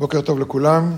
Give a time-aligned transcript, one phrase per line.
[0.00, 0.92] בוקר טוב לכולם.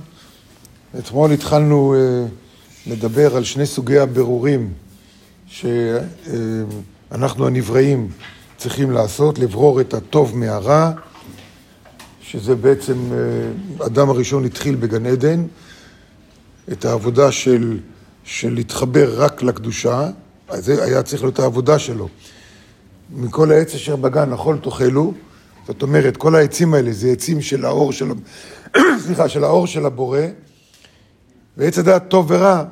[0.99, 4.73] אתמול התחלנו uh, לדבר על שני סוגי הבירורים
[5.47, 8.09] שאנחנו uh, הנבראים
[8.57, 10.91] צריכים לעשות, לברור את הטוב מהרע,
[12.21, 12.95] שזה בעצם,
[13.81, 15.47] uh, אדם הראשון התחיל בגן עדן,
[16.73, 17.79] את העבודה של,
[18.25, 20.11] של להתחבר רק לקדושה,
[20.53, 22.09] זה היה צריך להיות העבודה שלו.
[23.11, 25.13] מכל העץ אשר בגן אכול תאכלו,
[25.67, 28.09] זאת אומרת, כל העצים האלה זה עצים של האור של,
[29.05, 30.21] סליחה, של האור של הבורא,
[31.57, 32.65] ועץ הדעת טוב ורע,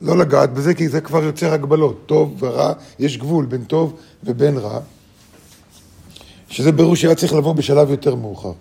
[0.00, 2.02] לא לגעת בזה, כי זה כבר יוצר הגבלות.
[2.06, 4.80] טוב ורע, יש גבול בין טוב ובין רע,
[6.48, 8.52] שזה ברור שהיה צריך לבוא בשלב יותר מאוחר.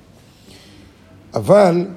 [1.34, 1.88] אבל,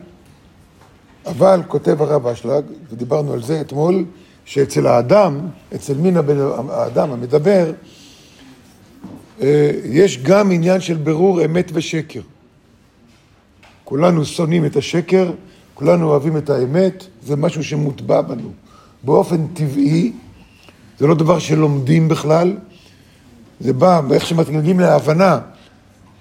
[1.27, 4.05] אבל, כותב הרב אשלג, ודיברנו על זה אתמול,
[4.45, 5.41] שאצל האדם,
[5.75, 6.17] אצל מין
[6.71, 7.73] האדם המדבר,
[9.85, 12.21] יש גם עניין של ברור אמת ושקר.
[13.85, 15.33] כולנו שונאים את השקר,
[15.75, 18.53] כולנו אוהבים את האמת, זה משהו שמוטבע בנו.
[19.03, 20.13] באופן טבעי,
[20.99, 22.57] זה לא דבר שלומדים בכלל,
[23.61, 25.39] זה בא באיך שמתנהגים להבנה,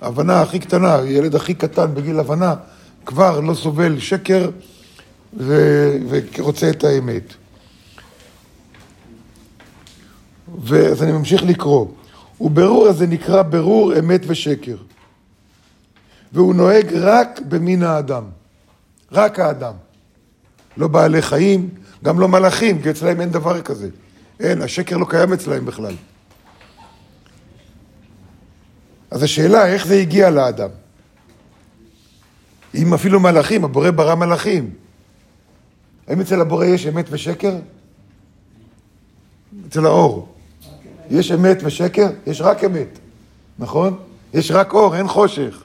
[0.01, 2.55] ההבנה הכי קטנה, ילד הכי קטן בגיל הבנה,
[3.05, 4.49] כבר לא סובל שקר
[5.37, 5.55] ו...
[6.09, 7.33] ורוצה את האמת.
[10.63, 11.85] ואז אני ממשיך לקרוא.
[12.41, 14.77] וברור הזה נקרא ברור אמת ושקר.
[16.33, 18.23] והוא נוהג רק במין האדם.
[19.11, 19.73] רק האדם.
[20.77, 21.69] לא בעלי חיים,
[22.03, 23.89] גם לא מלאכים, כי אצלהם אין דבר כזה.
[24.39, 25.95] אין, השקר לא קיים אצלהם בכלל.
[29.11, 30.69] אז השאלה, איך זה הגיע לאדם?
[32.75, 34.73] אם אפילו מלאכים, הבורא ברא מלאכים.
[36.07, 37.55] האם אצל הבורא יש אמת ושקר?
[39.67, 40.36] אצל האור.
[41.09, 42.09] יש אמת ושקר?
[42.27, 42.99] יש רק אמת,
[43.59, 43.97] נכון?
[44.33, 45.63] יש רק אור, אין חושך.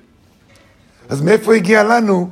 [1.09, 2.31] אז מאיפה הגיע לנו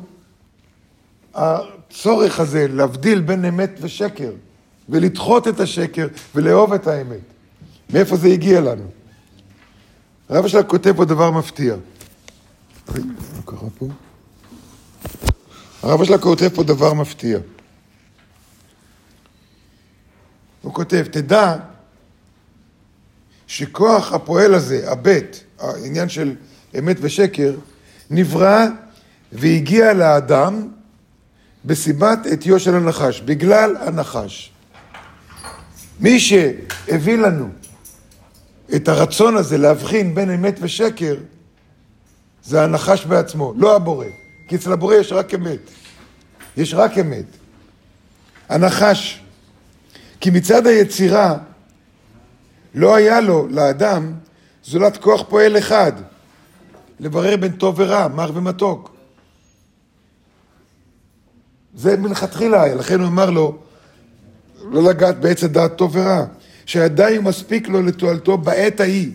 [1.35, 4.31] הצורך הזה להבדיל בין אמת ושקר,
[4.89, 7.21] ולדחות את השקר ולאהוב את האמת?
[7.91, 8.91] מאיפה זה הגיע לנו?
[10.29, 11.75] הרב שלך כותב פה דבר מפתיע.
[13.45, 13.87] קרה פה?
[15.83, 17.39] הרב שלך כותב פה דבר מפתיע.
[20.63, 21.57] הוא כותב, תדע
[23.51, 26.35] שכוח הפועל הזה, הבית, העניין של
[26.79, 27.55] אמת ושקר,
[28.11, 28.67] נברא
[29.33, 30.69] והגיע לאדם
[31.65, 34.53] בסיבת עטיו של הנחש, בגלל הנחש.
[36.01, 37.49] מי שהביא לנו
[38.77, 41.17] את הרצון הזה להבחין בין אמת ושקר,
[42.45, 44.07] זה הנחש בעצמו, לא הבורא.
[44.49, 45.61] כי אצל הבורא יש רק אמת.
[46.57, 47.27] יש רק אמת.
[48.49, 49.21] הנחש.
[50.21, 51.37] כי מצד היצירה,
[52.75, 54.13] לא היה לו, לאדם,
[54.65, 55.93] זולת כוח פועל אחד,
[57.01, 58.91] לברר בין טוב ורע, מר ומתוק.
[61.75, 63.59] זה מלכתחילה היה, לכן הוא אמר לו,
[64.65, 66.25] לא לגעת בעץ הדעת טוב ורע,
[66.67, 69.13] שעדיין מספיק לו לתועלתו בעת ההיא.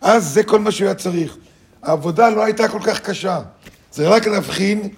[0.00, 1.36] אז זה כל מה שהוא היה צריך.
[1.82, 3.40] העבודה לא הייתה כל כך קשה,
[3.92, 4.88] זה רק להבחין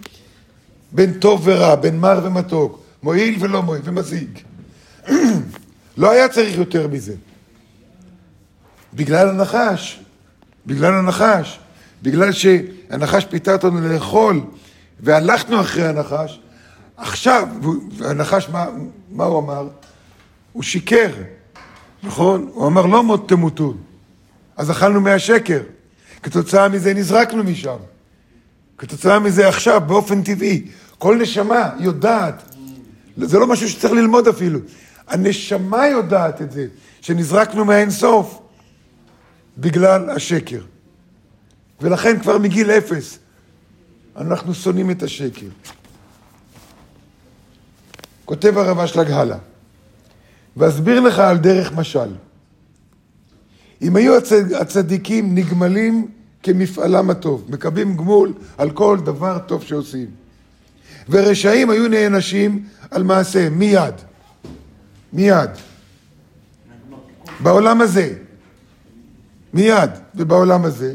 [0.93, 4.39] בין טוב ורע, בין מר ומתוק, מועיל ולא מועיל, ומזיג.
[5.97, 7.15] לא היה צריך יותר מזה.
[8.95, 10.01] בגלל הנחש,
[10.67, 11.59] בגלל הנחש,
[12.03, 14.41] בגלל שהנחש פיתה אותנו לאכול
[15.01, 16.41] והלכנו אחרי הנחש,
[16.97, 17.49] עכשיו,
[18.01, 18.67] הנחש, מה,
[19.11, 19.69] מה הוא אמר?
[20.53, 21.11] הוא שיקר,
[22.03, 22.51] נכון?
[22.55, 23.77] הוא אמר לא מות תמותון.
[24.57, 25.61] אז אכלנו מהשקר.
[26.23, 27.77] כתוצאה מזה נזרקנו משם.
[28.79, 30.67] כתוצאה מזה עכשיו, באופן טבעי,
[30.99, 32.55] כל נשמה יודעת,
[33.17, 34.59] זה לא משהו שצריך ללמוד אפילו,
[35.09, 36.67] הנשמה יודעת את זה,
[37.01, 38.41] שנזרקנו מהאינסוף.
[39.59, 40.61] בגלל השקר.
[41.81, 43.19] ולכן כבר מגיל אפס
[44.17, 45.47] אנחנו שונאים את השקר.
[48.25, 49.39] כותב הרב אשלג הלאה,
[50.57, 52.11] ואסביר לך על דרך משל.
[53.83, 54.53] אם היו הצד...
[54.53, 56.09] הצדיקים נגמלים
[56.43, 60.07] כמפעלם הטוב, מקבלים גמול על כל דבר טוב שעושים,
[61.09, 63.95] ורשעים היו נענשים על מעשיהם מיד,
[65.13, 65.51] מיד,
[67.41, 68.15] בעולם הזה.
[69.55, 70.95] מיד ובעולם הזה,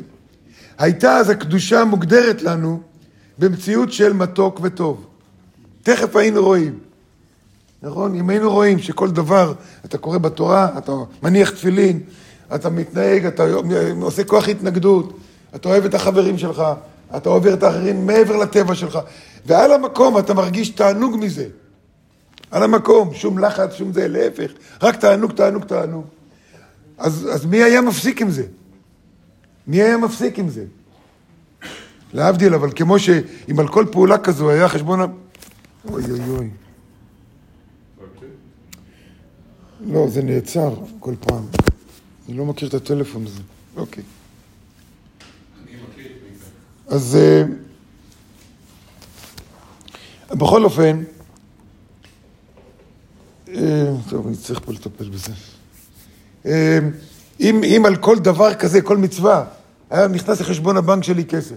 [0.78, 2.82] הייתה אז הקדושה מוגדרת לנו
[3.38, 5.06] במציאות של מתוק וטוב.
[5.84, 6.80] תכף היינו רואים.
[7.84, 8.16] נכון?
[8.16, 9.54] אם היינו רואים שכל דבר,
[9.86, 10.92] אתה קורא בתורה, אתה
[11.24, 12.00] מניח תפילין,
[12.56, 13.44] אתה מתנהג, אתה
[14.02, 15.18] עושה כוח התנגדות,
[15.56, 16.64] אתה אוהב את החברים שלך,
[17.18, 19.00] אתה עובר את האחרים מעבר לטבע שלך,
[19.46, 21.48] ועל המקום אתה מרגיש תענוג מזה.
[22.52, 26.06] על המקום, שום לחץ, שום זה, להפך, רק תענוג, תענוג, תענוג.
[26.98, 28.48] אז, אז מי היה מפסיק עם זה?
[29.68, 30.66] מי היה מפסיק עם זה?
[32.14, 35.00] להבדיל, אבל כמו שאם על כל פעולה כזו היה חשבון.
[35.90, 36.50] אוי אוי אוי.
[39.88, 41.44] לא, זה נעצר כל פעם.
[42.28, 43.42] אני לא מכיר את הטלפון הזה.
[43.76, 44.04] אוקיי.
[46.88, 47.44] אז אה,
[50.36, 51.04] בכל אופן,
[53.48, 55.32] אה, טוב, אני צריך פה לטפל בזה.
[56.46, 56.80] אה,
[57.40, 59.44] אם, אם על כל דבר כזה, כל מצווה,
[59.90, 61.56] היה נכנס לחשבון הבנק שלי כסף,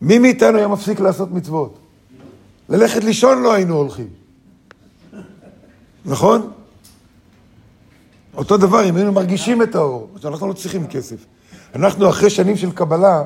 [0.00, 1.78] מי מאיתנו היה מפסיק לעשות מצוות?
[2.68, 4.08] ללכת לישון לא היינו הולכים.
[6.04, 6.50] נכון?
[8.34, 11.16] אותו דבר, אם היינו מרגישים את האור, אנחנו לא צריכים כסף.
[11.74, 13.24] אנחנו אחרי שנים של קבלה,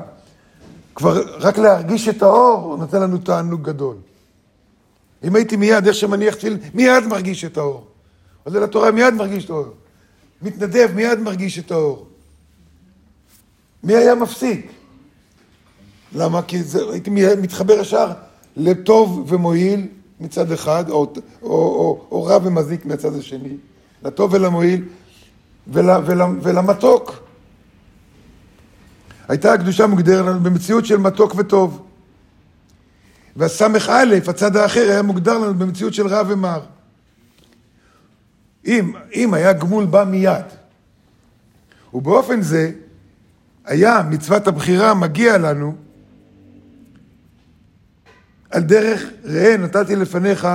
[0.95, 3.95] כבר רק להרגיש את האור, נותן לנו תענוג גדול.
[5.23, 7.87] אם הייתי מיד, איך שמניח תפילין, מיד מרגיש את האור.
[8.43, 9.67] עולה לתורה, מיד מרגיש את האור.
[10.41, 12.07] מתנדב, מיד מרגיש את האור.
[13.83, 14.71] מי היה מפסיק?
[16.15, 16.41] למה?
[16.41, 17.09] כי זה, הייתי
[17.41, 18.11] מתחבר ישר
[18.55, 19.87] לטוב ומועיל
[20.19, 23.57] מצד אחד, או, או, או, או רע ומזיק מהצד השני,
[24.03, 24.85] לטוב ולמועיל
[25.67, 27.23] ול, ול, ולמתוק.
[29.27, 31.85] הייתה הקדושה מוגדרת לנו במציאות של מתוק וטוב.
[33.35, 36.59] והסמך א', הצד האחר, היה מוגדר לנו במציאות של רע ומר.
[38.65, 40.45] אם, אם היה גמול בא מיד,
[41.93, 42.71] ובאופן זה
[43.65, 45.75] היה מצוות הבחירה מגיע לנו
[48.51, 50.47] על דרך ראה נתתי לפניך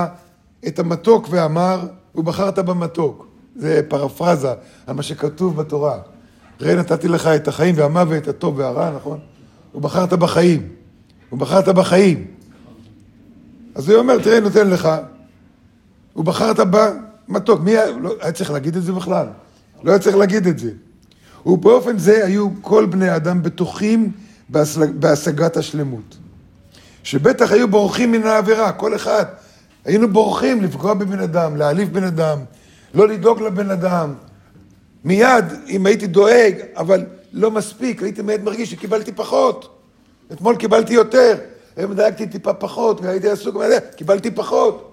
[0.67, 3.27] את המתוק והמר ובחרת במתוק.
[3.55, 4.53] זה פרפרזה
[4.87, 5.99] על מה שכתוב בתורה.
[6.61, 9.19] ראה נתתי לך את החיים והמוות, הטוב והרע, נכון?
[9.75, 10.67] ובחרת בחיים.
[11.31, 12.27] ובחרת בחיים.
[13.75, 14.89] אז הוא אומר, תראה, נותן לך,
[16.15, 16.59] ובחרת
[17.29, 17.61] במתוק.
[17.61, 19.27] מי היה, לא, היה צריך להגיד את זה בכלל?
[19.83, 20.71] לא היה צריך להגיד את זה.
[21.45, 24.11] ובאופן זה היו כל בני האדם בטוחים
[24.99, 26.17] בהשגת השלמות.
[27.03, 29.25] שבטח היו בורחים מן העבירה, כל אחד.
[29.85, 32.39] היינו בורחים לפגוע בבן אדם, להעליב בן אדם,
[32.93, 34.13] לא לדאוג לבן אדם.
[35.03, 39.79] מיד, אם הייתי דואג, אבל לא מספיק, הייתי מיד מרגיש שקיבלתי פחות.
[40.31, 41.35] אתמול קיבלתי יותר,
[41.77, 43.55] היום דאגתי טיפה פחות, והייתי עסוק,
[43.95, 44.88] קיבלתי פחות.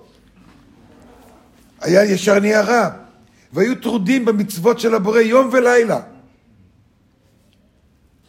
[1.80, 2.90] היה ישר נהיה רע.
[3.52, 6.00] והיו טרודים במצוות של הבורא יום ולילה.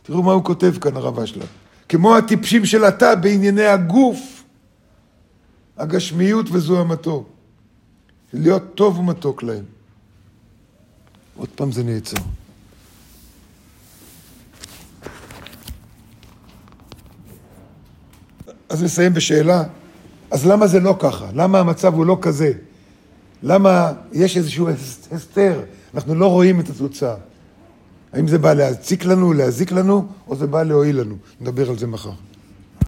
[0.04, 1.46] תראו מה הוא כותב כאן, הרב אשלג.
[1.90, 4.44] כמו הטיפשים של התא בענייני הגוף,
[5.78, 7.26] הגשמיות וזוהמתו.
[8.34, 9.64] להיות טוב ומתוק להם.
[11.36, 12.18] עוד פעם זה נעצר.
[18.70, 19.64] אז נסיים בשאלה,
[20.32, 21.26] אז למה זה לא ככה?
[21.34, 22.52] למה המצב הוא לא כזה?
[23.44, 24.70] למה יש איזשהו
[25.12, 25.60] הסתר?
[25.96, 27.16] אנחנו לא רואים את התוצאה.
[28.14, 31.16] האם זה בא להציק לנו, להזיק לנו, או זה בא להועיל לנו?
[31.42, 32.12] נדבר על זה מחר.